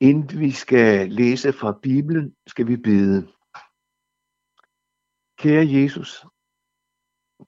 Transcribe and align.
Inden 0.00 0.40
vi 0.40 0.50
skal 0.50 1.08
læse 1.20 1.52
fra 1.60 1.78
Bibelen, 1.82 2.36
skal 2.46 2.66
vi 2.66 2.76
bede. 2.76 3.20
Kære 5.42 5.66
Jesus, 5.76 6.10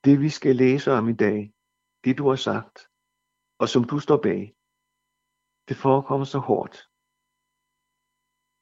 det 0.04 0.20
vi 0.24 0.28
skal 0.38 0.56
læse 0.56 0.88
om 0.98 1.08
i 1.08 1.16
dag, 1.24 1.38
det 2.04 2.18
du 2.18 2.28
har 2.28 2.40
sagt, 2.50 2.76
og 3.60 3.66
som 3.68 3.82
du 3.90 3.96
står 4.06 4.20
bag, 4.28 4.42
det 5.68 5.76
forekommer 5.76 6.26
så 6.34 6.38
hårdt. 6.48 6.76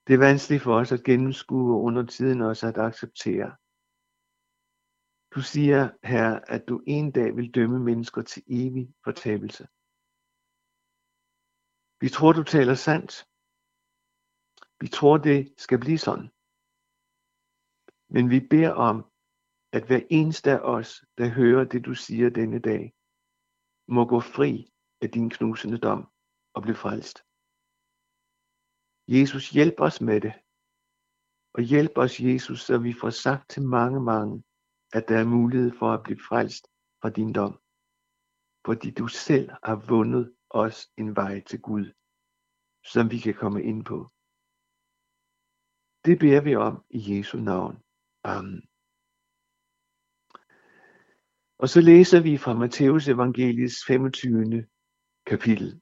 Det 0.04 0.12
er 0.14 0.26
vanskeligt 0.28 0.62
for 0.62 0.74
os 0.80 0.92
at 0.92 1.04
gennemskue 1.08 1.74
og 1.76 1.82
under 1.88 2.04
tiden 2.06 2.40
også 2.50 2.66
at 2.66 2.78
acceptere. 2.88 3.50
Du 5.34 5.40
siger, 5.52 5.80
Herre, 6.10 6.50
at 6.54 6.62
du 6.68 6.82
en 6.86 7.12
dag 7.12 7.36
vil 7.36 7.54
dømme 7.54 7.78
mennesker 7.88 8.22
til 8.22 8.42
evig 8.46 8.86
fortabelse. 9.04 9.64
Vi 12.02 12.08
tror, 12.08 12.32
du 12.32 12.44
taler 12.54 12.74
sandt, 12.74 13.12
vi 14.80 14.88
tror, 14.88 15.16
det 15.18 15.54
skal 15.56 15.80
blive 15.80 15.98
sådan. 15.98 16.28
Men 18.14 18.30
vi 18.30 18.40
beder 18.50 18.72
om, 18.72 18.96
at 19.72 19.86
hver 19.86 20.00
eneste 20.10 20.50
af 20.50 20.60
os, 20.76 21.04
der 21.18 21.28
hører 21.28 21.64
det, 21.64 21.84
du 21.84 21.94
siger 21.94 22.30
denne 22.30 22.58
dag, 22.58 22.94
må 23.88 24.04
gå 24.04 24.20
fri 24.20 24.72
af 25.02 25.10
din 25.10 25.30
knusende 25.30 25.78
dom 25.78 26.02
og 26.54 26.62
blive 26.62 26.76
frelst. 26.84 27.16
Jesus, 29.08 29.50
hjælp 29.50 29.74
os 29.78 30.00
med 30.00 30.20
det. 30.20 30.34
Og 31.54 31.62
hjælp 31.62 31.92
os, 31.96 32.20
Jesus, 32.20 32.60
så 32.62 32.78
vi 32.78 32.92
får 33.00 33.10
sagt 33.10 33.50
til 33.50 33.62
mange, 33.62 34.00
mange, 34.00 34.42
at 34.92 35.08
der 35.08 35.18
er 35.18 35.24
mulighed 35.24 35.72
for 35.78 35.92
at 35.92 36.02
blive 36.02 36.20
frelst 36.28 36.64
fra 37.00 37.10
din 37.10 37.32
dom. 37.32 37.54
Fordi 38.66 38.90
du 38.90 39.06
selv 39.08 39.50
har 39.62 39.86
vundet 39.88 40.36
os 40.50 40.90
en 40.96 41.16
vej 41.16 41.40
til 41.40 41.60
Gud, 41.60 41.86
som 42.84 43.10
vi 43.10 43.18
kan 43.18 43.34
komme 43.34 43.62
ind 43.62 43.84
på. 43.84 44.10
Det 46.08 46.18
beder 46.18 46.40
vi 46.40 46.54
om 46.54 46.84
i 46.90 47.16
Jesu 47.16 47.38
navn. 47.38 47.78
Amen. 48.24 48.68
Og 51.58 51.68
så 51.68 51.80
læser 51.80 52.20
vi 52.22 52.36
fra 52.36 52.54
Matteus 52.54 53.08
evangelies 53.08 53.74
25. 53.86 54.66
kapitel. 55.26 55.80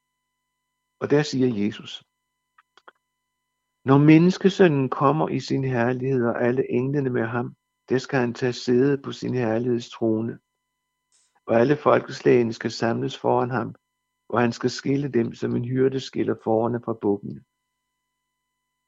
Og 1.00 1.10
der 1.10 1.22
siger 1.22 1.64
Jesus, 1.64 2.04
Når 3.84 3.98
menneskesønnen 3.98 4.88
kommer 4.88 5.28
i 5.28 5.40
sin 5.40 5.64
herlighed 5.64 6.24
og 6.24 6.42
alle 6.42 6.70
englene 6.70 7.10
med 7.10 7.26
ham, 7.26 7.56
der 7.88 7.98
skal 7.98 8.18
han 8.18 8.34
tage 8.34 8.52
sæde 8.52 9.02
på 9.02 9.12
sin 9.12 9.34
herligheds 9.34 9.90
trone. 9.90 10.38
Og 11.46 11.60
alle 11.60 11.76
folkeslagene 11.76 12.52
skal 12.52 12.70
samles 12.70 13.18
foran 13.18 13.50
ham, 13.50 13.74
og 14.28 14.40
han 14.40 14.52
skal 14.52 14.70
skille 14.70 15.08
dem, 15.08 15.34
som 15.34 15.56
en 15.56 15.64
hyrde 15.64 16.00
skiller 16.00 16.34
forerne 16.44 16.80
fra 16.84 16.98
bukkene. 17.02 17.44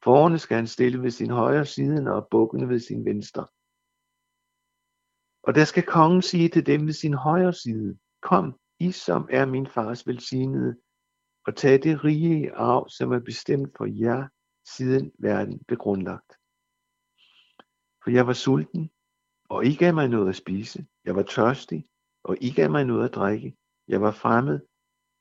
Fårene 0.05 0.39
skal 0.39 0.57
han 0.57 0.67
stille 0.67 1.03
ved 1.03 1.11
sin 1.11 1.31
højre 1.31 1.67
side, 1.67 2.11
og 2.15 2.29
bukkene 2.31 2.69
ved 2.69 2.81
sin 2.81 3.05
venstre. 3.05 3.47
Og 5.43 5.55
der 5.55 5.65
skal 5.65 5.83
kongen 5.83 6.23
sige 6.23 6.49
til 6.49 6.67
dem 6.67 6.87
ved 6.87 6.93
sin 6.93 7.15
højre 7.15 7.53
side, 7.53 7.99
Kom, 8.23 8.61
I 8.79 8.93
som 8.93 9.29
er 9.31 9.47
min 9.47 9.67
fars 9.67 10.07
velsignede, 10.07 10.77
og 11.47 11.57
tag 11.57 11.83
det 11.83 12.05
rige 12.05 12.53
arv, 12.53 12.89
som 12.89 13.13
er 13.13 13.19
bestemt 13.19 13.77
for 13.77 13.87
jer, 13.87 14.29
siden 14.77 15.13
verden 15.19 15.65
blev 15.67 15.79
grundlagt. 15.79 16.33
For 18.05 18.11
jeg 18.11 18.27
var 18.27 18.33
sulten, 18.33 18.91
og 19.49 19.65
I 19.67 19.75
gav 19.75 19.95
mig 19.95 20.09
noget 20.09 20.29
at 20.29 20.37
spise. 20.37 20.87
Jeg 21.05 21.17
var 21.17 21.23
tørstig, 21.23 21.87
og 22.23 22.37
I 22.41 22.51
gav 22.51 22.71
mig 22.71 22.85
noget 22.85 23.09
at 23.09 23.15
drikke. 23.15 23.57
Jeg 23.89 24.01
var 24.01 24.13
fremmed, 24.13 24.61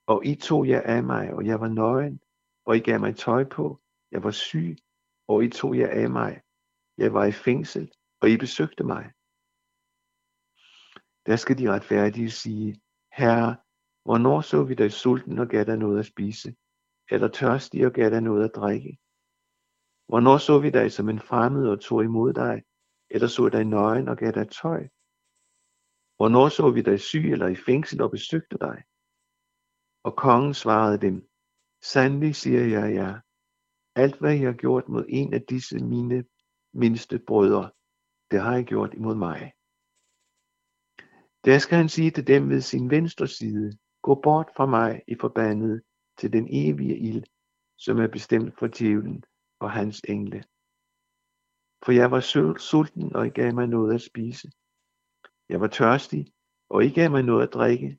og 0.06 0.26
I 0.26 0.34
tog 0.34 0.68
jer 0.68 0.80
af 0.80 1.02
mig, 1.02 1.34
og 1.34 1.46
jeg 1.46 1.60
var 1.60 1.68
nøgen, 1.68 2.20
og 2.64 2.76
I 2.76 2.80
gav 2.80 3.00
mig 3.00 3.16
tøj 3.16 3.44
på. 3.44 3.80
Jeg 4.12 4.22
var 4.22 4.30
syg, 4.30 4.76
og 5.28 5.44
I 5.44 5.48
tog 5.50 5.78
jer 5.78 5.90
af 6.02 6.10
mig. 6.10 6.42
Jeg 6.98 7.14
var 7.14 7.24
i 7.24 7.32
fængsel, 7.32 7.92
og 8.20 8.28
I 8.30 8.36
besøgte 8.36 8.84
mig. 8.84 9.04
Der 11.26 11.36
skal 11.36 11.58
de 11.58 11.70
retfærdige 11.74 12.30
sige, 12.30 12.80
Herre, 13.12 13.56
hvornår 14.04 14.40
så 14.40 14.64
vi 14.64 14.74
dig 14.74 14.92
sulten 14.92 15.38
og 15.38 15.48
gav 15.48 15.64
dig 15.64 15.76
noget 15.76 15.98
at 15.98 16.06
spise, 16.06 16.56
eller 17.10 17.28
tørstig 17.28 17.86
og 17.86 17.92
gav 17.92 18.10
dig 18.10 18.20
noget 18.20 18.44
at 18.44 18.54
drikke? 18.54 18.98
Hvornår 20.08 20.38
så 20.38 20.58
vi 20.58 20.70
dig 20.70 20.92
som 20.92 21.08
en 21.08 21.20
fremmed 21.20 21.68
og 21.68 21.80
tog 21.80 22.04
imod 22.04 22.32
dig, 22.32 22.62
eller 23.10 23.28
så 23.28 23.48
dig 23.48 23.64
nøgen 23.64 24.08
og 24.08 24.16
gav 24.16 24.32
dig 24.32 24.48
tøj? 24.50 24.88
Hvornår 26.16 26.48
så 26.48 26.70
vi 26.70 26.82
dig 26.82 27.00
syg 27.00 27.24
eller 27.32 27.48
i 27.48 27.56
fængsel 27.56 28.02
og 28.02 28.10
besøgte 28.10 28.58
dig? 28.66 28.82
Og 30.06 30.16
kongen 30.16 30.54
svarede 30.54 30.98
dem, 31.06 31.16
Sandelig 31.82 32.34
siger 32.36 32.64
jeg 32.76 32.94
jer, 32.94 33.20
alt 33.98 34.18
hvad 34.18 34.34
jeg 34.34 34.48
har 34.48 34.56
gjort 34.56 34.88
mod 34.88 35.04
en 35.08 35.34
af 35.34 35.42
disse 35.42 35.78
mine 35.78 36.24
mindste 36.72 37.18
brødre, 37.18 37.70
det 38.30 38.40
har 38.40 38.54
jeg 38.54 38.64
gjort 38.64 38.94
imod 38.94 39.14
mig. 39.14 39.52
Der 41.44 41.58
skal 41.58 41.78
han 41.78 41.88
sige 41.88 42.10
til 42.10 42.26
dem 42.26 42.48
ved 42.48 42.60
sin 42.60 42.90
venstre 42.90 43.26
side, 43.26 43.78
gå 44.02 44.14
bort 44.14 44.48
fra 44.56 44.66
mig 44.66 45.02
i 45.08 45.14
forbandet 45.20 45.82
til 46.18 46.32
den 46.32 46.46
evige 46.50 46.98
ild, 46.98 47.24
som 47.76 47.98
er 47.98 48.06
bestemt 48.06 48.58
for 48.58 48.66
djævlen 48.66 49.24
og 49.60 49.70
hans 49.70 50.00
engle. 50.08 50.44
For 51.84 51.92
jeg 51.92 52.10
var 52.10 52.20
sulten, 52.58 53.16
og 53.16 53.26
I 53.26 53.30
gav 53.30 53.54
mig 53.54 53.66
noget 53.66 53.94
at 53.94 54.02
spise. 54.02 54.50
Jeg 55.48 55.60
var 55.60 55.66
tørstig, 55.66 56.32
og 56.68 56.84
I 56.84 56.88
gav 56.88 57.10
mig 57.10 57.22
noget 57.22 57.42
at 57.46 57.54
drikke. 57.54 57.98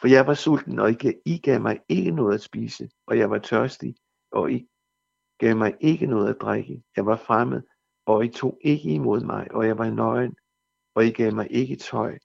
For 0.00 0.08
jeg 0.08 0.26
var 0.26 0.34
sulten, 0.34 0.78
og 0.78 0.90
I 1.26 1.38
gav 1.38 1.60
mig 1.60 1.80
ikke 1.88 2.10
noget 2.10 2.34
at 2.34 2.42
spise, 2.42 2.88
og 3.06 3.18
jeg 3.18 3.30
var 3.30 3.38
tørstig, 3.38 3.94
og 4.30 4.52
I 4.52 4.68
gav 5.38 5.56
mig 5.56 5.76
ikke 5.80 6.06
noget 6.06 6.34
at 6.34 6.40
drikke. 6.40 6.82
Jeg 6.96 7.06
var 7.06 7.16
fremmed, 7.16 7.62
og 8.06 8.24
I 8.24 8.28
tog 8.28 8.58
ikke 8.60 8.88
imod 8.88 9.20
mig, 9.20 9.50
og 9.50 9.66
jeg 9.66 9.78
var 9.78 9.90
nøgen, 9.90 10.36
og 10.94 11.06
I 11.06 11.10
gav 11.10 11.34
mig 11.34 11.46
ikke 11.50 11.76
tøj. 11.76 12.18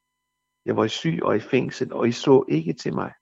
Jeg 0.66 0.78
var 0.78 0.88
syg 0.88 1.20
og 1.24 1.36
i 1.36 1.40
fængsel, 1.40 1.94
og 1.94 2.08
I 2.08 2.12
så 2.12 2.46
ikke 2.50 2.74
til 2.74 2.94
mig. 2.94 3.14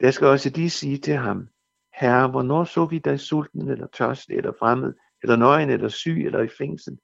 Der 0.00 0.10
skal 0.10 0.26
også 0.26 0.50
de 0.50 0.70
sige 0.70 0.98
til 0.98 1.14
ham, 1.14 1.48
Herre, 1.94 2.30
hvornår 2.30 2.64
så 2.64 2.86
vi 2.86 2.98
dig 2.98 3.20
sulten, 3.20 3.68
eller 3.68 3.86
tørst 3.86 4.30
eller 4.30 4.52
fremmed, 4.58 4.94
eller 5.22 5.36
nøgen, 5.36 5.70
eller 5.70 5.88
syg, 5.88 6.22
eller 6.26 6.42
i 6.42 6.48
fængsel, 6.58 6.98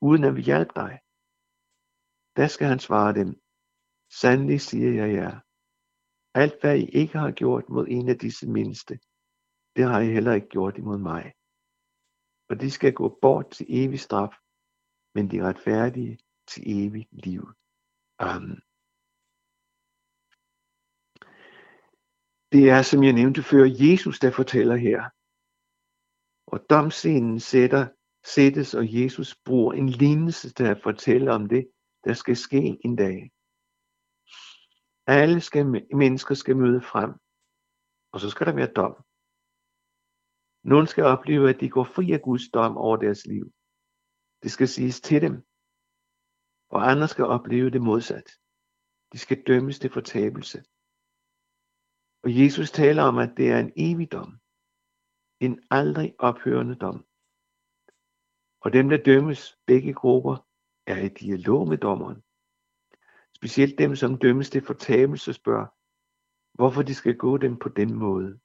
uden 0.00 0.24
at 0.24 0.36
vi 0.36 0.42
hjalp 0.42 0.68
dig? 0.76 0.98
Der 2.36 2.46
skal 2.46 2.66
han 2.66 2.78
svare 2.78 3.14
dem, 3.14 3.40
Sandelig 4.12 4.60
siger 4.60 4.92
jeg 4.92 5.14
jer, 5.14 5.40
alt 6.34 6.60
hvad 6.60 6.78
I 6.78 6.84
ikke 6.84 7.18
har 7.18 7.30
gjort 7.30 7.68
mod 7.68 7.86
en 7.88 8.08
af 8.08 8.18
disse 8.18 8.46
mindste, 8.48 8.98
det 9.80 9.88
har 9.88 10.00
I 10.00 10.12
heller 10.12 10.32
ikke 10.32 10.48
gjort 10.48 10.78
imod 10.78 10.98
mig. 10.98 11.32
Og 12.48 12.60
de 12.60 12.70
skal 12.70 12.92
gå 12.92 13.18
bort 13.22 13.50
til 13.50 13.66
evig 13.68 14.00
straf, 14.00 14.34
men 15.14 15.30
de 15.30 15.48
retfærdige 15.48 16.18
til 16.50 16.62
evigt 16.66 17.12
liv. 17.26 17.42
Amen. 18.18 18.60
Det 22.52 22.64
er, 22.76 22.82
som 22.82 23.02
jeg 23.02 23.12
nævnte 23.12 23.42
før, 23.42 23.64
Jesus, 23.86 24.18
der 24.18 24.30
fortæller 24.30 24.76
her. 24.76 25.00
Og 26.52 26.58
domscenen 26.70 27.40
sætter, 27.40 27.88
sættes, 28.34 28.74
og 28.74 28.84
Jesus 29.00 29.36
bruger 29.44 29.72
en 29.72 29.88
lignelse 29.88 30.52
der 30.52 30.80
fortæller 30.82 31.32
om 31.34 31.48
det, 31.48 31.70
der 32.04 32.14
skal 32.14 32.36
ske 32.36 32.78
en 32.84 32.96
dag. 32.96 33.30
Alle 35.06 35.40
skal, 35.40 35.64
mennesker 36.02 36.34
skal 36.34 36.56
møde 36.56 36.80
frem, 36.80 37.10
og 38.12 38.20
så 38.20 38.30
skal 38.30 38.46
der 38.46 38.54
være 38.54 38.72
dom. 38.72 39.04
Nogle 40.62 40.86
skal 40.86 41.04
opleve, 41.04 41.50
at 41.50 41.60
de 41.60 41.68
går 41.70 41.84
fri 41.84 42.12
af 42.12 42.22
Guds 42.22 42.48
dom 42.50 42.76
over 42.76 42.96
deres 42.96 43.26
liv. 43.26 43.52
Det 44.42 44.50
skal 44.50 44.68
siges 44.68 45.00
til 45.00 45.22
dem. 45.22 45.46
Og 46.70 46.90
andre 46.90 47.08
skal 47.08 47.24
opleve 47.24 47.70
det 47.70 47.82
modsat. 47.82 48.30
De 49.12 49.18
skal 49.18 49.42
dømmes 49.46 49.78
til 49.78 49.90
fortabelse. 49.90 50.58
Og 52.22 52.30
Jesus 52.40 52.70
taler 52.70 53.02
om, 53.02 53.18
at 53.18 53.32
det 53.36 53.50
er 53.50 53.58
en 53.58 53.72
evig 53.76 54.12
dom. 54.12 54.38
En 55.40 55.62
aldrig 55.70 56.14
ophørende 56.18 56.74
dom. 56.74 57.06
Og 58.60 58.72
dem, 58.72 58.88
der 58.88 59.02
dømmes, 59.02 59.58
begge 59.66 59.94
grupper, 59.94 60.36
er 60.86 60.98
i 61.04 61.08
dialog 61.08 61.68
med 61.68 61.78
dommeren. 61.78 62.22
Specielt 63.36 63.78
dem, 63.78 63.96
som 63.96 64.18
dømmes 64.18 64.50
til 64.50 64.62
fortabelse, 64.62 65.32
spørger, 65.32 65.66
hvorfor 66.54 66.82
de 66.82 66.94
skal 66.94 67.16
gå 67.16 67.36
dem 67.36 67.58
på 67.58 67.68
den 67.68 67.94
måde. 67.94 68.40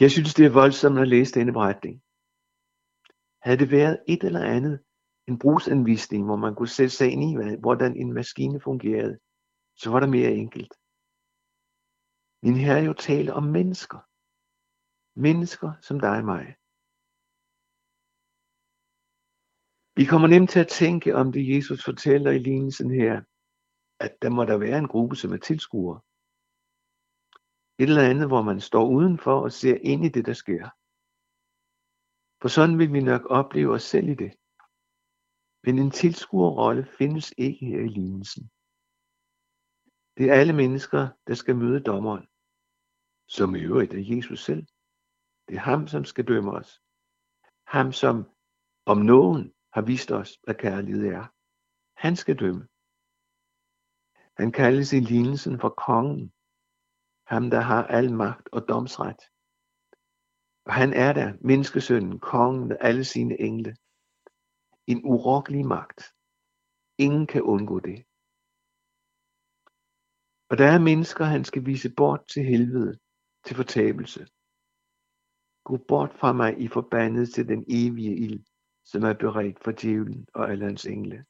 Jeg 0.00 0.10
synes, 0.10 0.34
det 0.34 0.46
er 0.46 0.58
voldsomt 0.60 0.98
at 0.98 1.08
læse 1.08 1.34
denne 1.38 1.52
beretning. 1.52 2.02
Havde 3.44 3.58
det 3.58 3.70
været 3.70 3.96
et 4.08 4.22
eller 4.24 4.44
andet, 4.56 4.76
en 5.28 5.38
brugsanvisning, 5.38 6.24
hvor 6.24 6.36
man 6.36 6.54
kunne 6.54 6.76
sætte 6.78 6.94
sig 6.96 7.08
ind 7.12 7.22
i, 7.28 7.60
hvordan 7.60 7.96
en 7.96 8.12
maskine 8.12 8.60
fungerede, 8.60 9.18
så 9.76 9.90
var 9.90 10.00
det 10.00 10.08
mere 10.08 10.32
enkelt. 10.42 10.72
Min 12.42 12.56
herre 12.64 12.84
jo 12.88 12.92
taler 12.92 13.32
om 13.32 13.42
mennesker. 13.42 14.00
Mennesker 15.26 15.70
som 15.86 16.00
dig 16.00 16.16
og 16.20 16.24
mig. 16.34 16.44
Vi 19.98 20.04
kommer 20.10 20.28
nemt 20.28 20.50
til 20.50 20.60
at 20.60 20.74
tænke 20.82 21.14
om 21.20 21.32
det, 21.32 21.56
Jesus 21.56 21.84
fortæller 21.84 22.30
i 22.30 22.38
lignelsen 22.38 22.90
her, 22.90 23.14
at 24.04 24.12
der 24.22 24.30
må 24.30 24.44
der 24.44 24.58
være 24.58 24.78
en 24.78 24.88
gruppe, 24.88 25.16
som 25.16 25.32
er 25.32 25.36
tilskuere. 25.36 26.00
Et 27.78 27.88
eller 27.88 28.10
andet, 28.10 28.26
hvor 28.28 28.42
man 28.42 28.60
står 28.60 28.88
udenfor 28.88 29.40
og 29.40 29.52
ser 29.52 29.76
ind 29.82 30.04
i 30.04 30.08
det, 30.08 30.26
der 30.26 30.32
sker. 30.32 30.64
For 32.40 32.48
sådan 32.48 32.78
vil 32.78 32.92
vi 32.92 33.00
nok 33.00 33.22
opleve 33.30 33.74
os 33.74 33.82
selv 33.82 34.08
i 34.08 34.14
det. 34.14 34.32
Men 35.64 35.78
en 35.78 35.90
tilskuerrolle 35.90 36.86
findes 36.98 37.34
ikke 37.38 37.66
her 37.66 37.80
i 37.80 37.88
lignelsen. 37.88 38.50
Det 40.16 40.30
er 40.30 40.34
alle 40.34 40.52
mennesker, 40.52 41.08
der 41.26 41.34
skal 41.34 41.56
møde 41.56 41.80
dommeren, 41.80 42.26
som 43.28 43.54
i 43.54 43.60
øvrigt 43.60 43.94
er 43.94 44.16
Jesus 44.16 44.44
selv. 44.44 44.66
Det 45.48 45.54
er 45.56 45.60
ham, 45.60 45.86
som 45.86 46.04
skal 46.04 46.28
dømme 46.28 46.52
os. 46.52 46.82
Ham, 47.66 47.92
som 47.92 48.16
om 48.86 48.98
nogen 48.98 49.54
har 49.72 49.82
vist 49.82 50.10
os, 50.12 50.38
hvad 50.44 50.54
kærlighed 50.54 51.06
er. 51.06 51.26
Han 52.06 52.16
skal 52.16 52.36
dømme. 52.38 52.68
Han 54.36 54.52
kaldes 54.52 54.92
i 54.92 55.00
lignelsen 55.00 55.60
for 55.60 55.68
kongen, 55.68 56.32
ham 57.26 57.50
der 57.50 57.60
har 57.60 57.86
al 57.86 58.12
magt 58.12 58.48
og 58.52 58.68
domsret. 58.68 59.20
Og 60.66 60.72
han 60.74 60.92
er 60.92 61.12
der, 61.12 61.32
menneskesønnen, 61.40 62.20
kongen 62.20 62.68
med 62.68 62.76
alle 62.80 63.04
sine 63.04 63.40
engle. 63.40 63.76
En 64.86 65.00
urokkelig 65.04 65.66
magt. 65.66 66.00
Ingen 66.98 67.26
kan 67.26 67.42
undgå 67.42 67.80
det. 67.80 67.98
Og 70.50 70.58
der 70.58 70.68
er 70.74 70.78
mennesker, 70.90 71.24
han 71.24 71.44
skal 71.44 71.66
vise 71.66 71.90
bort 71.96 72.22
til 72.32 72.44
helvede, 72.44 72.98
til 73.44 73.56
fortabelse. 73.56 74.26
Gå 75.64 75.76
bort 75.88 76.12
fra 76.20 76.32
mig 76.32 76.60
i 76.60 76.68
forbandet 76.68 77.34
til 77.34 77.48
den 77.48 77.64
evige 77.68 78.16
ild, 78.16 78.44
som 78.84 79.02
er 79.02 79.12
beredt 79.12 79.58
for 79.64 79.72
djævlen 79.72 80.26
og 80.34 80.50
alle 80.50 80.64
hans 80.64 80.86
engle. 80.86 81.24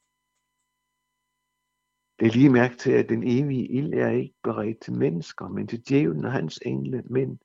Det 2.18 2.26
er 2.26 2.32
lige 2.32 2.50
mærke 2.50 2.76
til, 2.76 2.92
at 2.92 3.08
den 3.08 3.22
evige 3.22 3.68
ild 3.68 3.94
er 3.94 4.10
ikke 4.10 4.34
beredt 4.42 4.80
til 4.80 4.92
mennesker, 4.92 5.48
men 5.48 5.66
til 5.66 5.88
djævlen 5.88 6.24
og 6.24 6.32
hans 6.32 6.58
engle, 6.66 7.02
men, 7.02 7.40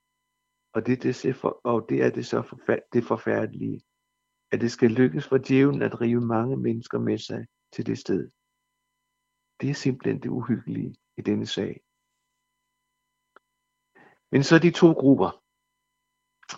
og 0.74 0.86
det, 0.86 1.04
det, 1.04 1.36
for, 1.36 1.62
og 1.64 1.86
det 1.90 2.04
er 2.04 2.10
det 2.10 2.26
så 2.26 2.42
forfærd, 2.42 2.80
det 2.94 3.04
forfærdelige, 3.04 3.82
at 4.52 4.62
det 4.62 4.72
skal 4.72 4.92
lykkes 4.92 5.28
for 5.28 5.38
djævlen 5.38 5.82
at 5.82 6.02
rive 6.02 6.22
mange 6.22 6.58
mennesker 6.58 7.00
med 7.00 7.18
sig 7.18 7.48
til 7.74 7.86
det 7.86 7.98
sted. 7.98 8.30
Det 9.62 9.70
er 9.70 9.74
simpelthen 9.74 10.22
det 10.24 10.30
uhyggelige 10.30 10.96
i 11.18 11.22
denne 11.22 11.46
sag. 11.46 11.82
Men 14.32 14.44
så 14.44 14.60
de 14.60 14.72
to 14.72 14.92
grupper. 14.92 15.44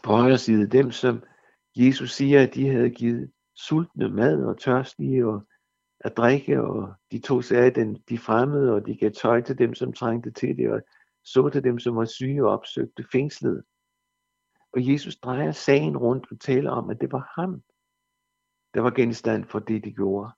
På 0.03 0.11
højre 0.11 0.37
side, 0.37 0.69
dem 0.69 0.91
som 0.91 1.23
Jesus 1.75 2.11
siger, 2.11 2.43
at 2.43 2.55
de 2.55 2.67
havde 2.67 2.89
givet 2.89 3.31
sultne 3.55 4.09
mad 4.09 4.45
og 4.45 4.59
tørstige 4.59 5.27
og 5.27 5.47
at 6.03 6.17
drikke, 6.17 6.61
og 6.61 6.93
de 7.11 7.19
tog 7.19 7.43
sig 7.43 7.57
af 7.57 7.73
den, 7.73 8.03
de 8.09 8.17
fremmede, 8.17 8.73
og 8.73 8.85
de 8.87 8.97
gav 8.97 9.11
tøj 9.11 9.41
til 9.41 9.57
dem, 9.57 9.73
som 9.73 9.93
trængte 9.93 10.31
til 10.31 10.57
det, 10.57 10.71
og 10.71 10.81
så 11.23 11.49
til 11.49 11.63
dem, 11.63 11.79
som 11.79 11.95
var 11.95 12.05
syge 12.05 12.45
og 12.45 12.51
opsøgte 12.51 13.05
fængslet. 13.11 13.63
Og 14.73 14.91
Jesus 14.91 15.15
drejer 15.15 15.51
sagen 15.51 15.97
rundt 15.97 16.31
og 16.31 16.39
taler 16.39 16.71
om, 16.71 16.89
at 16.89 17.01
det 17.01 17.11
var 17.11 17.31
ham, 17.41 17.63
der 18.73 18.81
var 18.81 18.89
genstand 18.89 19.45
for 19.45 19.59
det, 19.59 19.83
de 19.83 19.93
gjorde. 19.93 20.31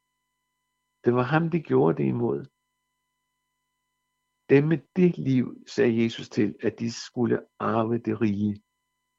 Det 1.05 1.13
var 1.13 1.23
ham, 1.23 1.49
de 1.49 1.59
gjorde 1.59 1.97
det 1.97 2.07
imod. 2.07 2.45
Dem 4.49 4.63
med 4.63 4.77
det 4.95 5.17
liv, 5.17 5.63
sagde 5.67 6.03
Jesus 6.03 6.29
til, 6.29 6.55
at 6.63 6.79
de 6.79 6.91
skulle 6.91 7.45
arve 7.59 7.97
det 7.97 8.21
rige, 8.21 8.63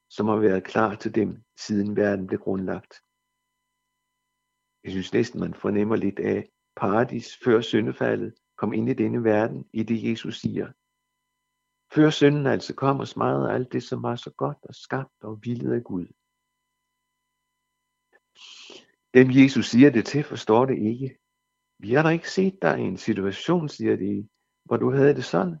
som 0.09 0.27
har 0.27 0.35
været 0.35 0.63
klar 0.63 0.95
til 0.95 1.15
dem, 1.15 1.43
siden 1.59 1.95
verden 1.95 2.27
blev 2.27 2.39
grundlagt. 2.39 2.93
Jeg 4.87 4.91
synes 4.91 5.13
næsten, 5.13 5.39
man 5.39 5.53
fornemmer 5.53 5.95
lidt 5.95 6.19
af 6.19 6.49
paradis 6.75 7.37
før 7.43 7.61
syndefaldet 7.61 8.33
kom 8.57 8.73
ind 8.73 8.89
i 8.89 8.93
denne 8.93 9.23
verden, 9.23 9.69
i 9.73 9.83
det 9.83 10.09
Jesus 10.09 10.39
siger. 10.39 10.71
Før 11.93 12.09
synden 12.09 12.47
altså 12.47 12.75
kom 12.75 12.99
og 12.99 13.07
smadrede 13.07 13.51
alt 13.51 13.73
det, 13.73 13.83
som 13.83 14.03
var 14.03 14.15
så 14.15 14.31
godt 14.37 14.57
og 14.63 14.75
skabt 14.75 15.23
og 15.23 15.39
vildt 15.43 15.73
af 15.73 15.83
Gud. 15.83 16.07
Dem 19.13 19.27
Jesus 19.31 19.69
siger 19.69 19.89
det 19.89 20.05
til, 20.05 20.23
forstår 20.23 20.65
det 20.65 20.77
ikke. 20.77 21.17
Vi 21.79 21.93
har 21.93 22.03
da 22.03 22.09
ikke 22.09 22.31
set 22.31 22.61
dig 22.61 22.79
i 22.79 22.83
en 22.83 22.97
situation, 22.97 23.69
siger 23.69 23.95
de, 23.95 24.29
hvor 24.65 24.77
du 24.77 24.91
havde 24.91 25.15
det 25.15 25.25
sådan. 25.25 25.55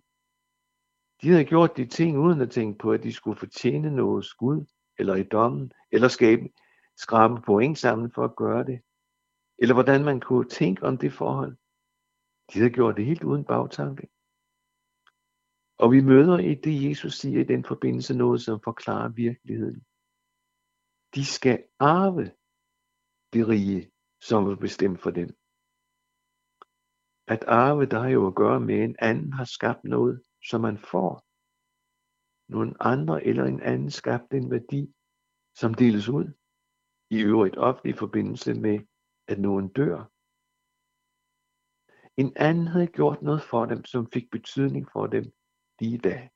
De 1.21 1.29
havde 1.29 1.45
gjort 1.45 1.77
de 1.77 1.85
ting 1.85 2.17
uden 2.17 2.41
at 2.41 2.51
tænke 2.51 2.77
på, 2.77 2.91
at 2.91 3.03
de 3.03 3.13
skulle 3.13 3.39
fortjene 3.39 3.91
noget 3.95 4.25
skud, 4.25 4.65
eller 4.99 5.15
i 5.15 5.23
dommen, 5.23 5.71
eller 5.91 6.07
skabe, 6.07 6.49
skrabe 6.97 7.41
point 7.41 7.77
sammen 7.77 8.11
for 8.11 8.23
at 8.23 8.35
gøre 8.35 8.63
det. 8.63 8.81
Eller 9.59 9.73
hvordan 9.73 10.05
man 10.05 10.19
kunne 10.19 10.49
tænke 10.49 10.83
om 10.83 10.97
det 10.97 11.13
forhold. 11.13 11.57
De 12.53 12.59
havde 12.59 12.73
gjort 12.73 12.97
det 12.97 13.05
helt 13.05 13.23
uden 13.23 13.45
bagtanke. 13.45 14.07
Og 15.77 15.91
vi 15.91 16.01
møder 16.01 16.37
i 16.37 16.55
det, 16.55 16.89
Jesus 16.89 17.13
siger 17.13 17.39
i 17.39 17.43
den 17.53 17.63
forbindelse, 17.63 18.17
noget, 18.17 18.41
som 18.41 18.59
forklarer 18.63 19.09
virkeligheden. 19.09 19.85
De 21.15 21.25
skal 21.25 21.63
arve 21.79 22.25
det 23.33 23.47
rige, 23.47 23.91
som 24.21 24.47
er 24.51 24.55
bestemt 24.55 24.99
for 25.01 25.11
dem. 25.11 25.29
At 27.27 27.43
arve, 27.47 27.85
der 27.85 27.99
har 27.99 28.09
jo 28.09 28.27
at 28.27 28.35
gøre 28.35 28.59
med, 28.59 28.75
at 28.75 28.83
en 28.89 28.95
anden 28.99 29.33
har 29.33 29.45
skabt 29.45 29.83
noget, 29.83 30.23
som 30.49 30.61
man 30.61 30.77
får. 30.77 31.23
Nogle 32.53 32.73
andre 32.79 33.25
eller 33.25 33.45
en 33.45 33.61
anden 33.61 33.91
skabte 33.91 34.37
en 34.37 34.51
værdi, 34.51 34.93
som 35.55 35.73
deles 35.73 36.09
ud. 36.09 36.25
I 37.09 37.17
øvrigt 37.21 37.57
ofte 37.57 37.89
i 37.89 37.93
forbindelse 37.93 38.53
med 38.53 38.79
at 39.27 39.39
nogen 39.39 39.67
dør. 39.67 40.11
En 42.17 42.33
anden 42.35 42.67
havde 42.67 42.87
gjort 42.87 43.21
noget 43.21 43.41
for 43.41 43.65
dem, 43.65 43.85
som 43.85 44.11
fik 44.11 44.31
betydning 44.31 44.87
for 44.91 45.07
dem 45.07 45.23
lige 45.79 45.97
da. 45.97 46.29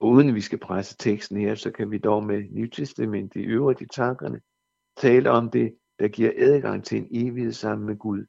Og 0.00 0.08
uden 0.08 0.28
at 0.28 0.34
vi 0.34 0.40
skal 0.40 0.58
presse 0.58 0.96
teksten 0.96 1.36
her, 1.36 1.54
så 1.54 1.70
kan 1.70 1.90
vi 1.90 1.98
dog 1.98 2.24
med 2.24 2.42
Nytestamentet 2.50 3.40
i 3.40 3.44
øvrigt 3.44 3.80
i 3.80 3.86
tankerne 3.86 4.40
tale 4.96 5.30
om 5.30 5.50
det, 5.50 5.78
der 5.98 6.08
giver 6.08 6.32
adgang 6.36 6.84
til 6.84 6.98
en 6.98 7.08
evighed 7.10 7.52
sammen 7.52 7.86
med 7.86 7.98
Gud. 7.98 8.26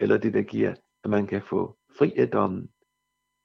Eller 0.00 0.18
det, 0.18 0.34
der 0.34 0.42
giver, 0.42 0.74
at 1.04 1.10
man 1.10 1.26
kan 1.26 1.42
få 1.42 1.78
fri 1.98 2.12
af 2.16 2.28
dommen. 2.28 2.72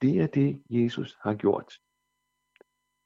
Det 0.01 0.21
er 0.21 0.27
det, 0.27 0.63
Jesus 0.69 1.17
har 1.21 1.35
gjort. 1.35 1.73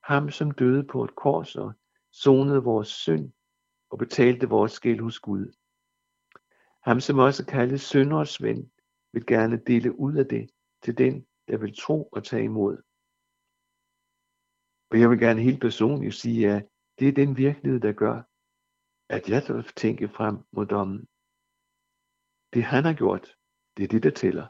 Ham, 0.03 0.31
som 0.31 0.51
døde 0.51 0.83
på 0.83 1.03
et 1.03 1.15
kors 1.15 1.55
og 1.55 1.73
sonede 2.11 2.63
vores 2.63 2.87
synd 2.87 3.31
og 3.89 3.97
betalte 3.97 4.49
vores 4.49 4.71
skæld 4.71 4.99
hos 4.99 5.19
Gud. 5.19 5.53
Ham, 6.87 6.99
som 6.99 7.19
også 7.19 7.45
kaldes 7.45 7.81
sønders 7.81 8.41
ven, 8.41 8.71
vil 9.13 9.25
gerne 9.25 9.57
dele 9.67 9.99
ud 9.99 10.15
af 10.15 10.25
det 10.25 10.49
til 10.83 10.97
den, 10.97 11.27
der 11.47 11.57
vil 11.57 11.75
tro 11.75 12.03
og 12.03 12.23
tage 12.23 12.43
imod. 12.43 12.75
Og 14.91 14.99
jeg 14.99 15.09
vil 15.09 15.19
gerne 15.19 15.41
helt 15.41 15.61
personligt 15.61 16.15
sige, 16.15 16.51
at 16.53 16.67
det 16.99 17.07
er 17.07 17.11
den 17.11 17.37
virkelighed, 17.37 17.79
der 17.79 17.93
gør, 17.93 18.17
at 19.09 19.29
jeg 19.29 19.55
vil 19.55 19.63
tænke 19.83 20.09
frem 20.09 20.35
mod 20.51 20.65
dommen. 20.65 20.99
Det 22.53 22.63
han 22.63 22.83
har 22.83 22.93
gjort, 22.93 23.35
det 23.77 23.83
er 23.83 23.87
det, 23.87 24.03
der 24.03 24.11
tæller. 24.21 24.47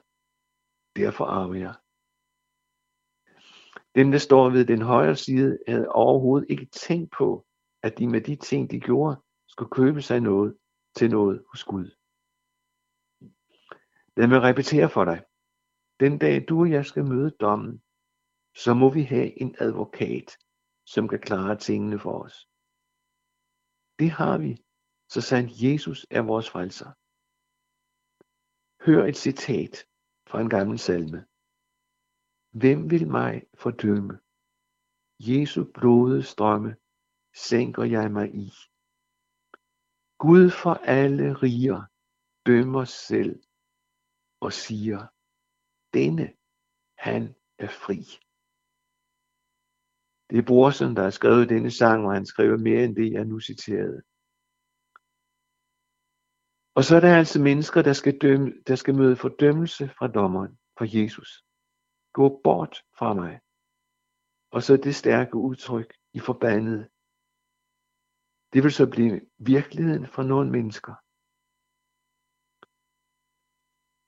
Derfor 0.96 1.26
arver 1.26 1.60
jeg. 1.66 1.76
Dem, 3.96 4.12
der 4.12 4.22
står 4.28 4.50
ved 4.50 4.66
den 4.66 4.82
højre 4.82 5.16
side, 5.16 5.60
havde 5.68 5.90
overhovedet 5.90 6.50
ikke 6.50 6.66
tænkt 6.66 7.12
på, 7.18 7.46
at 7.84 7.98
de 7.98 8.08
med 8.08 8.22
de 8.22 8.36
ting, 8.36 8.72
de 8.72 8.80
gjorde, 8.80 9.16
skulle 9.48 9.72
købe 9.72 10.02
sig 10.02 10.20
noget 10.20 10.58
til 10.96 11.10
noget 11.10 11.44
hos 11.52 11.64
Gud. 11.64 11.97
Lad 14.18 14.28
mig 14.28 14.42
repetere 14.42 14.90
for 14.96 15.06
dig. 15.06 15.20
Den 16.00 16.14
dag 16.24 16.36
du 16.50 16.56
og 16.64 16.72
jeg 16.72 16.86
skal 16.86 17.06
møde 17.06 17.32
dommen, 17.44 17.74
så 18.64 18.72
må 18.82 18.88
vi 18.98 19.04
have 19.14 19.42
en 19.42 19.56
advokat, 19.60 20.30
som 20.94 21.08
kan 21.08 21.20
klare 21.20 21.56
tingene 21.68 22.00
for 22.00 22.16
os. 22.26 22.38
Det 24.00 24.10
har 24.20 24.38
vi, 24.46 24.52
så 25.14 25.22
sandt 25.30 25.52
Jesus 25.64 26.00
er 26.18 26.22
vores 26.32 26.50
frelser. 26.50 26.92
Hør 28.86 29.02
et 29.12 29.18
citat 29.26 29.74
fra 30.30 30.42
en 30.42 30.50
gammel 30.50 30.80
salme. 30.80 31.20
Hvem 32.62 32.80
vil 32.92 33.08
mig 33.18 33.34
fordømme? 33.64 34.16
Jesu 35.30 35.62
blode 35.78 36.24
strømme 36.24 36.72
sænker 37.48 37.84
jeg 37.84 38.12
mig 38.12 38.28
i. 38.46 38.48
Gud 40.24 40.46
for 40.62 40.74
alle 40.98 41.34
riger 41.34 41.82
dømmer 42.46 42.86
selv 42.86 43.47
og 44.40 44.54
siger, 44.54 45.00
denne, 45.94 46.28
han 46.98 47.36
er 47.60 47.68
fri. 47.68 48.00
Det 50.30 50.38
er 50.38 50.48
Brorsen, 50.48 50.96
der 50.96 51.04
har 51.04 51.10
skrevet 51.10 51.50
denne 51.50 51.72
sang, 51.72 52.06
og 52.06 52.14
han 52.14 52.26
skriver 52.26 52.58
mere 52.58 52.84
end 52.84 52.96
det, 52.96 53.14
jeg 53.14 53.26
nu 53.26 53.40
citerede. 53.40 54.02
Og 56.78 56.84
så 56.84 56.96
er 56.96 57.00
der 57.00 57.18
altså 57.18 57.42
mennesker, 57.42 57.82
der 57.82 57.94
skal, 57.94 58.18
dømme, 58.22 58.54
der 58.68 58.76
skal 58.76 58.96
møde 58.96 59.16
fordømmelse 59.16 59.90
fra 59.98 60.08
dommeren, 60.08 60.54
fra 60.78 60.86
Jesus. 60.98 61.30
Gå 62.14 62.42
bort 62.44 62.76
fra 62.98 63.14
mig. 63.14 63.40
Og 64.52 64.64
så 64.64 64.78
det 64.78 64.96
stærke 64.96 65.36
udtryk 65.36 65.94
i 66.14 66.20
forbandet. 66.20 66.90
Det 68.54 68.64
vil 68.64 68.72
så 68.72 68.86
blive 68.90 69.22
virkeligheden 69.38 70.08
for 70.08 70.24
nogle 70.24 70.52
mennesker. 70.52 70.94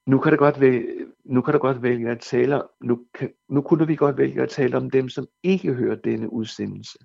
Nu 0.10 0.20
kan 0.20 0.32
det 0.32 0.40
godt 0.40 0.60
vælge, 0.60 1.06
nu 1.26 1.42
kan 1.42 1.54
det 1.54 1.62
godt 1.62 1.82
vælge 1.82 2.10
at 2.10 2.20
tale, 2.20 2.62
nu, 2.82 3.08
kan, 3.14 3.34
nu 3.50 3.62
kunne 3.62 3.88
vi 3.88 3.96
godt 3.96 4.18
vælge 4.18 4.42
at 4.42 4.50
tale 4.50 4.78
om 4.78 4.90
dem, 4.90 5.10
som 5.10 5.28
ikke 5.44 5.74
hører 5.74 5.96
denne 5.96 6.34
udsendelse. 6.34 7.00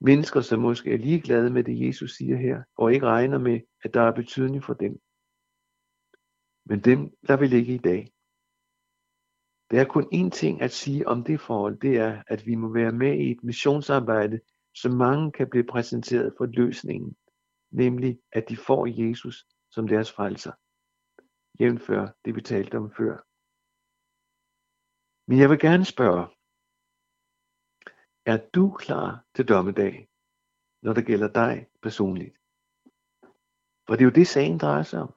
Mennesker, 0.00 0.40
som 0.40 0.60
måske 0.60 0.92
er 0.92 0.98
ligeglade 0.98 1.50
med 1.50 1.64
det, 1.64 1.86
Jesus 1.86 2.16
siger 2.16 2.36
her, 2.36 2.62
og 2.76 2.94
ikke 2.94 3.06
regner 3.06 3.38
med, 3.38 3.60
at 3.84 3.94
der 3.94 4.00
er 4.00 4.14
betydning 4.14 4.64
for 4.64 4.74
dem. 4.74 5.00
Men 6.66 6.80
dem 6.80 7.10
der 7.28 7.36
vil 7.36 7.50
ligge 7.50 7.74
i 7.74 7.78
dag. 7.78 8.12
Der 9.70 9.80
er 9.80 9.84
kun 9.84 10.04
én 10.14 10.30
ting 10.30 10.62
at 10.62 10.70
sige 10.70 11.08
om 11.08 11.24
det 11.24 11.40
forhold, 11.40 11.80
det 11.80 11.96
er, 11.96 12.22
at 12.26 12.46
vi 12.46 12.54
må 12.54 12.72
være 12.72 12.92
med 12.92 13.18
i 13.18 13.30
et 13.30 13.44
missionsarbejde, 13.44 14.40
så 14.74 14.88
mange 14.88 15.32
kan 15.32 15.50
blive 15.50 15.64
præsenteret 15.64 16.34
for 16.38 16.46
løsningen, 16.46 17.16
nemlig 17.70 18.18
at 18.32 18.48
de 18.48 18.56
får 18.56 18.86
Jesus 18.86 19.44
som 19.70 19.88
deres 19.88 20.12
frelser. 20.12 20.52
Jævnfør 21.60 22.02
det 22.24 22.34
vi 22.36 22.42
talte 22.52 22.76
om 22.82 22.90
før. 22.98 23.14
Men 25.28 25.38
jeg 25.42 25.48
vil 25.50 25.60
gerne 25.66 25.86
spørge, 25.94 26.24
er 28.32 28.38
du 28.56 28.64
klar 28.84 29.24
til 29.34 29.48
dommedag, 29.52 29.94
når 30.82 30.92
det 30.92 31.06
gælder 31.06 31.30
dig 31.42 31.54
personligt? 31.82 32.34
For 33.86 33.92
det 33.94 34.02
er 34.02 34.10
jo 34.10 34.18
det, 34.20 34.26
sagen 34.26 34.58
drejer 34.58 34.82
sig 34.82 35.00
om. 35.06 35.12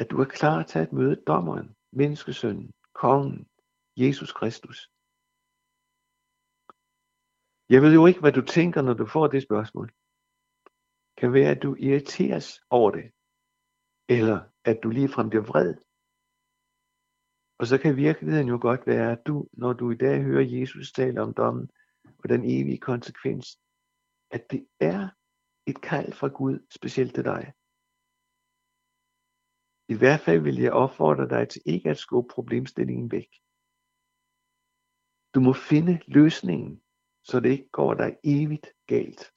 At 0.00 0.10
du 0.10 0.16
er 0.20 0.28
klar 0.38 0.62
til 0.62 0.78
at 0.78 0.92
møde 0.92 1.16
dommeren, 1.30 1.68
menneskesønnen, 1.92 2.72
kongen, 2.92 3.48
Jesus 3.96 4.32
Kristus. 4.32 4.78
Jeg 7.72 7.82
ved 7.82 7.92
jo 7.94 8.06
ikke, 8.06 8.20
hvad 8.20 8.32
du 8.32 8.42
tænker, 8.56 8.82
når 8.82 8.94
du 8.94 9.06
får 9.06 9.26
det 9.26 9.42
spørgsmål. 9.42 9.88
Kan 11.16 11.32
være, 11.32 11.50
at 11.50 11.62
du 11.62 11.70
irriteres 11.74 12.48
over 12.70 12.90
det, 12.90 13.13
eller 14.08 14.40
at 14.64 14.78
du 14.82 14.88
ligefrem 14.88 15.28
bliver 15.30 15.44
vred. 15.44 15.74
Og 17.58 17.66
så 17.66 17.78
kan 17.78 17.96
virkeligheden 17.96 18.48
jo 18.48 18.58
godt 18.60 18.86
være, 18.86 19.12
at 19.12 19.26
du, 19.26 19.48
når 19.52 19.72
du 19.72 19.90
i 19.90 19.96
dag 19.96 20.22
hører 20.22 20.44
Jesus 20.58 20.92
tale 20.92 21.22
om 21.22 21.34
dommen 21.34 21.70
og 22.18 22.28
den 22.28 22.44
evige 22.44 22.78
konsekvens, 22.78 23.58
at 24.30 24.50
det 24.50 24.66
er 24.80 25.08
et 25.66 25.80
kald 25.80 26.12
fra 26.12 26.28
Gud 26.28 26.66
specielt 26.70 27.14
til 27.14 27.24
dig. 27.24 27.52
I 29.88 29.96
hvert 29.98 30.20
fald 30.20 30.40
vil 30.42 30.56
jeg 30.56 30.72
opfordre 30.72 31.28
dig 31.28 31.48
til 31.48 31.62
ikke 31.66 31.90
at 31.90 31.98
skubbe 31.98 32.34
problemstillingen 32.34 33.10
væk. 33.10 33.30
Du 35.34 35.40
må 35.40 35.52
finde 35.52 36.00
løsningen, 36.06 36.82
så 37.24 37.40
det 37.40 37.50
ikke 37.50 37.70
går 37.72 37.94
dig 37.94 38.16
evigt 38.24 38.66
galt. 38.86 39.33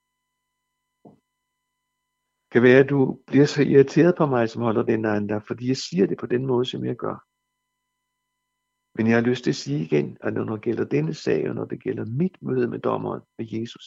Kan 2.51 2.63
være, 2.63 2.80
at 2.84 2.89
du 2.89 3.24
bliver 3.27 3.46
så 3.46 3.62
irriteret 3.62 4.16
på 4.18 4.25
mig, 4.25 4.50
som 4.50 4.62
holder 4.62 4.84
den 4.84 5.06
anden, 5.06 5.42
fordi 5.42 5.68
jeg 5.68 5.77
siger 5.77 6.08
det 6.08 6.18
på 6.18 6.25
den 6.25 6.46
måde, 6.46 6.66
som 6.66 6.86
jeg 6.86 6.96
gør. 6.96 7.18
Men 8.98 9.08
jeg 9.08 9.16
har 9.16 9.30
lyst 9.30 9.44
til 9.44 9.51
at 9.51 9.56
sige 9.56 9.84
igen, 9.84 10.18
at 10.22 10.34
når 10.34 10.56
det 10.56 10.63
gælder 10.63 10.86
denne 10.86 11.13
sag, 11.13 11.50
og 11.50 11.56
når 11.56 11.66
det 11.66 11.84
gælder 11.84 12.06
mit 12.06 12.42
møde 12.42 12.68
med 12.68 12.80
dommeren, 12.80 13.22
med 13.38 13.48
Jesus, 13.51 13.86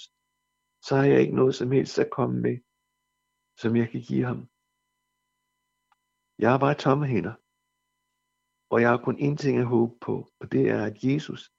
så 0.82 0.96
har 0.96 1.04
jeg 1.04 1.20
ikke 1.20 1.36
noget 1.36 1.54
som 1.54 1.70
helst 1.72 1.98
at 1.98 2.10
komme 2.10 2.40
med, 2.40 2.56
som 3.60 3.76
jeg 3.76 3.88
kan 3.90 4.00
give 4.00 4.24
ham. 4.24 4.48
Jeg 6.38 6.50
har 6.50 6.58
bare 6.58 6.74
tomme 6.74 7.06
hænder. 7.06 7.34
Og 8.70 8.80
jeg 8.80 8.90
har 8.90 9.04
kun 9.04 9.16
én 9.26 9.36
ting 9.36 9.58
at 9.58 9.66
håbe 9.66 9.94
på, 10.00 10.14
og 10.40 10.52
det 10.52 10.68
er, 10.68 10.84
at 10.84 11.04
Jesus, 11.04 11.52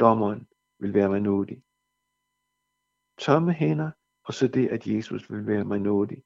dommeren, 0.00 0.48
vil 0.78 0.94
være 0.94 1.08
mig 1.08 1.20
nådig. 1.20 1.62
Tomme 3.18 3.52
hænder, 3.52 3.90
og 4.24 4.34
så 4.34 4.48
det, 4.48 4.68
at 4.68 4.86
Jesus 4.86 5.30
vil 5.30 5.46
være 5.46 5.64
mig 5.64 5.80
nådig. 5.80 6.22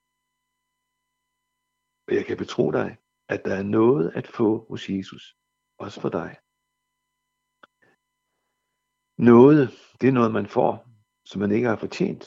Og 2.11 2.17
jeg 2.17 2.27
kan 2.27 2.37
betro 2.37 2.71
dig, 2.71 2.99
at 3.29 3.45
der 3.45 3.55
er 3.55 3.63
noget 3.63 4.13
at 4.15 4.27
få 4.27 4.67
hos 4.69 4.89
Jesus, 4.89 5.37
også 5.79 6.01
for 6.01 6.09
dig. 6.09 6.37
Noget, 9.19 9.69
det 10.01 10.09
er 10.09 10.13
noget, 10.13 10.33
man 10.33 10.47
får, 10.47 10.73
som 11.25 11.41
man 11.41 11.51
ikke 11.51 11.69
har 11.69 11.77
fortjent. 11.77 12.25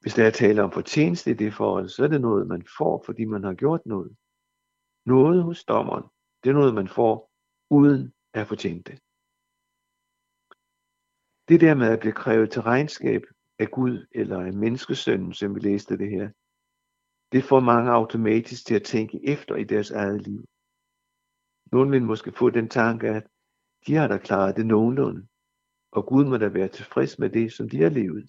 Hvis 0.00 0.14
der 0.14 0.26
er 0.26 0.30
tale 0.30 0.62
om 0.62 0.72
fortjeneste 0.72 1.30
i 1.30 1.34
det 1.34 1.54
forhold, 1.54 1.88
så 1.88 2.04
er 2.04 2.08
det 2.08 2.20
noget, 2.20 2.46
man 2.46 2.66
får, 2.78 3.02
fordi 3.06 3.24
man 3.24 3.44
har 3.44 3.54
gjort 3.54 3.86
noget. 3.86 4.16
Noget 5.06 5.42
hos 5.42 5.64
dommeren, 5.64 6.04
det 6.44 6.50
er 6.50 6.54
noget, 6.54 6.74
man 6.74 6.88
får, 6.88 7.32
uden 7.70 8.14
at 8.32 8.40
have 8.40 8.46
fortjent 8.46 8.86
det. 8.86 8.98
Det 11.48 11.60
der 11.60 11.74
med 11.74 11.88
at 11.92 12.00
blive 12.00 12.20
krævet 12.22 12.50
til 12.50 12.62
regnskab 12.62 13.22
af 13.58 13.70
Gud 13.70 14.06
eller 14.10 14.40
af 14.40 14.52
menneskesønnen, 14.52 15.32
som 15.34 15.54
vi 15.54 15.60
læste 15.60 15.98
det 15.98 16.10
her, 16.10 16.30
det 17.36 17.44
får 17.44 17.60
mange 17.60 17.90
automatisk 17.90 18.66
til 18.66 18.74
at 18.74 18.82
tænke 18.82 19.16
efter 19.32 19.54
i 19.56 19.64
deres 19.64 19.90
eget 19.90 20.22
liv. 20.22 20.42
Nogle 21.72 21.90
vil 21.90 22.02
måske 22.02 22.32
få 22.32 22.50
den 22.50 22.68
tanke, 22.68 23.08
at 23.08 23.26
de 23.86 23.94
har 23.94 24.08
da 24.08 24.18
klaret 24.18 24.56
det 24.56 24.66
nogenlunde, 24.66 25.26
og 25.96 26.06
Gud 26.06 26.24
må 26.24 26.36
da 26.36 26.48
være 26.48 26.68
tilfreds 26.68 27.18
med 27.18 27.30
det, 27.30 27.52
som 27.52 27.68
de 27.68 27.82
har 27.82 27.90
levet. 27.90 28.28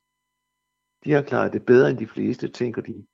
De 1.03 1.11
har 1.11 1.23
klaret 1.23 1.53
det 1.53 1.65
bedre 1.65 1.89
end 1.89 1.97
de 1.97 2.07
fleste, 2.07 2.47
tænker 2.47 2.81
de. 2.81 3.07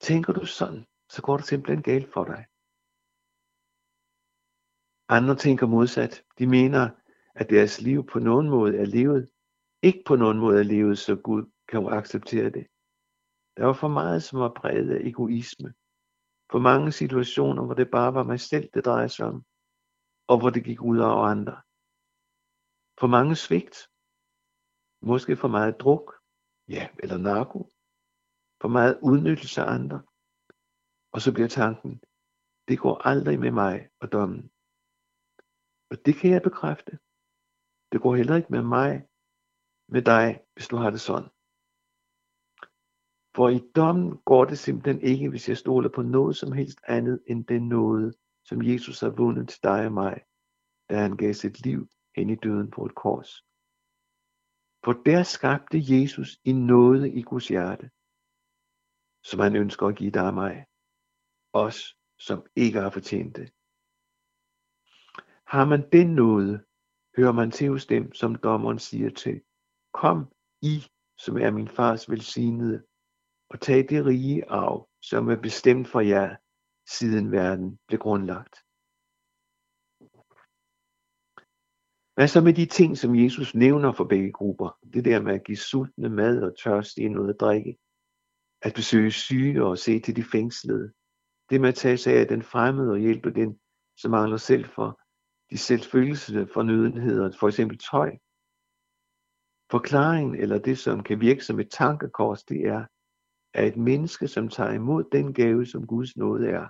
Tænker 0.00 0.32
du 0.32 0.46
sådan, 0.46 0.84
så 1.14 1.22
går 1.22 1.36
det 1.36 1.46
simpelthen 1.46 1.82
galt 1.82 2.12
for 2.12 2.24
dig. 2.24 2.42
Andre 5.16 5.36
tænker 5.36 5.66
modsat. 5.66 6.24
De 6.38 6.46
mener, 6.46 6.90
at 7.34 7.50
deres 7.50 7.80
liv 7.80 8.06
på 8.12 8.18
nogen 8.18 8.48
måde 8.48 8.76
er 8.82 8.88
levet, 8.98 9.30
ikke 9.82 10.02
på 10.06 10.16
nogen 10.16 10.38
måde 10.38 10.58
er 10.58 10.68
levet, 10.74 10.98
så 10.98 11.16
Gud 11.16 11.42
kan 11.68 11.86
acceptere 11.86 12.50
det. 12.50 12.66
Der 13.56 13.64
var 13.64 13.72
for 13.72 13.88
meget, 13.88 14.22
som 14.22 14.40
var 14.40 14.52
præget 14.60 14.90
af 14.96 15.00
egoisme. 15.10 15.74
For 16.50 16.58
mange 16.58 16.92
situationer, 16.92 17.64
hvor 17.64 17.74
det 17.74 17.90
bare 17.90 18.14
var 18.14 18.22
mig 18.22 18.40
selv, 18.40 18.66
det 18.74 18.84
drejede 18.84 19.08
sig 19.08 19.26
om, 19.26 19.44
og 20.30 20.36
hvor 20.38 20.50
det 20.50 20.64
gik 20.64 20.80
ud 20.82 20.98
over 20.98 21.24
andre. 21.34 21.56
For 23.00 23.06
mange 23.16 23.36
svigt. 23.36 23.76
Måske 25.10 25.36
for 25.36 25.48
meget 25.48 25.80
druk, 25.80 26.06
ja, 26.68 26.88
eller 27.02 27.18
narko. 27.18 27.60
For 28.60 28.68
meget 28.68 28.98
udnyttelse 29.02 29.60
af 29.62 29.70
andre. 29.76 29.98
Og 31.14 31.20
så 31.20 31.32
bliver 31.32 31.48
tanken, 31.48 31.92
det 32.68 32.78
går 32.84 32.94
aldrig 33.10 33.40
med 33.40 33.50
mig 33.50 33.88
og 34.00 34.12
dommen. 34.12 34.42
Og 35.90 35.96
det 36.04 36.14
kan 36.18 36.30
jeg 36.30 36.42
bekræfte. 36.42 36.92
Det 37.92 37.98
går 38.02 38.14
heller 38.16 38.36
ikke 38.36 38.52
med 38.56 38.62
mig, 38.76 38.92
med 39.94 40.02
dig, 40.02 40.26
hvis 40.54 40.68
du 40.68 40.76
har 40.76 40.90
det 40.90 41.00
sådan. 41.00 41.33
For 43.36 43.48
i 43.48 43.60
dommen 43.76 44.18
går 44.24 44.44
det 44.44 44.58
simpelthen 44.58 45.02
ikke, 45.02 45.28
hvis 45.28 45.48
jeg 45.48 45.56
stoler 45.56 45.88
på 45.88 46.02
noget 46.02 46.36
som 46.36 46.52
helst 46.52 46.78
andet 46.88 47.22
end 47.26 47.44
den 47.44 47.68
noget, 47.68 48.14
som 48.44 48.62
Jesus 48.62 49.00
har 49.00 49.10
vundet 49.10 49.48
til 49.48 49.62
dig 49.62 49.86
og 49.86 49.92
mig, 49.92 50.20
da 50.90 50.96
han 50.96 51.16
gav 51.16 51.32
sit 51.34 51.66
liv 51.66 51.88
hen 52.16 52.30
i 52.30 52.34
døden 52.34 52.70
på 52.70 52.86
et 52.86 52.94
kors. 52.94 53.44
For 54.84 54.92
der 54.92 55.22
skabte 55.22 55.78
Jesus 55.78 56.38
i 56.44 56.52
noget 56.52 57.14
i 57.14 57.22
Guds 57.22 57.48
hjerte, 57.48 57.90
som 59.24 59.40
han 59.40 59.56
ønsker 59.56 59.86
at 59.86 59.96
give 59.96 60.10
dig 60.10 60.26
og 60.26 60.34
mig, 60.34 60.66
os 61.52 61.96
som 62.18 62.46
ikke 62.56 62.80
har 62.80 62.90
fortjent 62.90 63.36
det. 63.36 63.52
Har 65.46 65.64
man 65.64 65.90
den 65.92 66.14
noget, 66.14 66.64
hører 67.16 67.32
man 67.32 67.50
til 67.50 67.68
hos 67.68 67.86
dem, 67.86 68.12
som 68.12 68.34
dommeren 68.34 68.78
siger 68.78 69.10
til, 69.10 69.42
kom 69.92 70.32
I, 70.62 70.86
som 71.18 71.36
er 71.36 71.50
min 71.50 71.68
fars 71.68 72.10
velsignede, 72.10 72.84
og 73.50 73.60
tag 73.60 73.86
det 73.88 74.06
rige 74.06 74.50
arv, 74.50 74.88
som 75.02 75.28
er 75.28 75.36
bestemt 75.36 75.88
for 75.88 76.00
jer, 76.00 76.36
siden 76.88 77.32
verden 77.32 77.78
blev 77.86 78.00
grundlagt. 78.00 78.54
Hvad 82.14 82.28
så 82.28 82.40
med 82.40 82.54
de 82.54 82.66
ting, 82.66 82.98
som 82.98 83.14
Jesus 83.14 83.54
nævner 83.54 83.92
for 83.92 84.04
begge 84.04 84.32
grupper? 84.32 84.78
Det 84.94 85.04
der 85.04 85.22
med 85.22 85.34
at 85.34 85.44
give 85.44 85.56
sultne 85.56 86.08
mad 86.08 86.42
og 86.42 86.58
tørstige 86.58 87.08
noget 87.08 87.34
at 87.34 87.40
drikke. 87.40 87.78
At 88.62 88.74
besøge 88.74 89.10
syge 89.10 89.64
og 89.64 89.78
se 89.78 90.00
til 90.00 90.16
de 90.16 90.24
fængslede. 90.32 90.92
Det 91.50 91.60
med 91.60 91.68
at 91.68 91.74
tage 91.74 91.96
sig 91.96 92.12
af 92.14 92.26
den 92.28 92.42
fremmede 92.42 92.90
og 92.90 92.98
hjælpe 92.98 93.30
den, 93.34 93.60
som 93.96 94.10
mangler 94.10 94.36
selv 94.36 94.64
for 94.64 95.00
de 95.50 95.58
selvfølelse 95.58 96.46
for 96.54 96.62
nødenheder, 96.62 97.36
for 97.40 97.48
eksempel 97.48 97.78
tøj. 97.78 98.10
Forklaringen, 99.70 100.34
eller 100.34 100.58
det 100.58 100.78
som 100.78 101.02
kan 101.02 101.20
virke 101.20 101.44
som 101.44 101.60
et 101.60 101.70
tankekors, 101.70 102.44
det 102.44 102.60
er, 102.66 102.84
at 103.54 103.68
et 103.68 103.76
menneske, 103.76 104.28
som 104.28 104.48
tager 104.48 104.72
imod 104.72 105.04
den 105.12 105.34
gave, 105.34 105.66
som 105.66 105.86
Guds 105.86 106.16
nåde 106.16 106.48
er, 106.48 106.68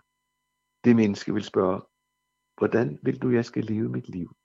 det 0.84 0.96
menneske 0.96 1.34
vil 1.34 1.44
spørge, 1.44 1.80
hvordan 2.58 2.98
vil 3.02 3.22
du, 3.22 3.30
jeg 3.30 3.44
skal 3.44 3.64
leve 3.64 3.88
mit 3.88 4.08
liv? 4.08 4.36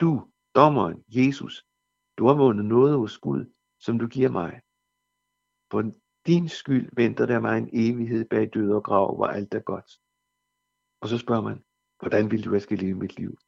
Du, 0.00 0.30
dommeren, 0.54 1.04
Jesus, 1.08 1.66
du 2.18 2.26
har 2.26 2.34
vundet 2.34 2.64
noget 2.64 2.98
hos 2.98 3.18
Gud, 3.18 3.52
som 3.80 3.98
du 3.98 4.06
giver 4.06 4.30
mig. 4.30 4.60
For 5.70 5.80
din 6.26 6.48
skyld 6.48 6.88
venter 6.92 7.26
der 7.26 7.40
mig 7.40 7.58
en 7.58 7.70
evighed 7.72 8.24
bag 8.24 8.50
død 8.54 8.72
og 8.72 8.84
grav, 8.84 9.16
hvor 9.16 9.26
alt 9.26 9.54
er 9.54 9.60
godt. 9.60 9.90
Og 11.00 11.08
så 11.08 11.18
spørger 11.18 11.42
man, 11.42 11.64
hvordan 12.00 12.30
vil 12.30 12.44
du, 12.44 12.52
jeg 12.52 12.62
skal 12.62 12.78
leve 12.78 12.98
mit 12.98 13.16
liv? 13.16 13.38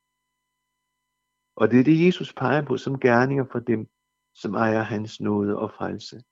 Og 1.57 1.71
det 1.71 1.81
er 1.81 1.85
det, 1.85 2.07
Jesus 2.07 2.35
peger 2.35 2.65
på 2.67 2.77
som 2.77 3.01
gerninger 3.01 3.45
for 3.53 3.59
dem, 3.59 3.89
som 4.35 4.55
ejer 4.55 4.83
hans 4.83 5.21
nåde 5.21 5.59
og 5.59 5.71
frelse. 5.71 6.23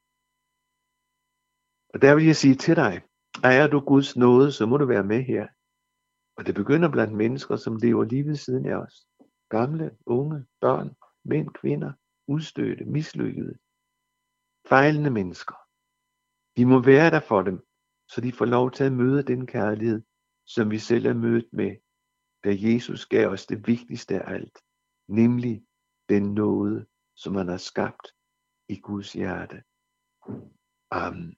Og 1.94 2.02
der 2.02 2.14
vil 2.14 2.26
jeg 2.26 2.36
sige 2.36 2.54
til 2.54 2.76
dig, 2.76 3.02
er 3.44 3.66
du 3.66 3.80
Guds 3.80 4.16
nåde, 4.16 4.52
så 4.52 4.66
må 4.66 4.76
du 4.76 4.86
være 4.86 5.04
med 5.04 5.22
her. 5.22 5.46
Og 6.36 6.46
det 6.46 6.54
begynder 6.54 6.90
blandt 6.90 7.14
mennesker, 7.14 7.56
som 7.56 7.76
lever 7.76 8.04
lige 8.04 8.26
ved 8.26 8.36
siden 8.36 8.66
af 8.66 8.74
os. 8.74 9.06
Gamle, 9.48 9.96
unge, 10.06 10.46
børn, 10.60 10.96
mænd, 11.24 11.48
kvinder, 11.48 11.92
udstødte, 12.26 12.84
mislykkede, 12.84 13.54
fejlende 14.68 15.10
mennesker. 15.10 15.54
Vi 16.56 16.64
må 16.64 16.82
være 16.82 17.10
der 17.10 17.20
for 17.20 17.42
dem, 17.42 17.66
så 18.08 18.20
de 18.20 18.32
får 18.32 18.44
lov 18.44 18.70
til 18.70 18.84
at 18.84 18.92
møde 18.92 19.22
den 19.22 19.46
kærlighed, 19.46 20.02
som 20.46 20.70
vi 20.70 20.78
selv 20.78 21.06
er 21.06 21.14
mødt 21.14 21.52
med, 21.52 21.76
da 22.44 22.50
Jesus 22.58 23.06
gav 23.06 23.28
os 23.28 23.46
det 23.46 23.66
vigtigste 23.66 24.22
af 24.22 24.34
alt, 24.34 24.58
nemlig 25.08 25.64
den 26.08 26.34
nåde, 26.34 26.86
som 27.16 27.34
han 27.34 27.48
har 27.48 27.56
skabt 27.56 28.06
i 28.68 28.80
Guds 28.80 29.12
hjerte. 29.12 29.62
Amen. 30.90 31.36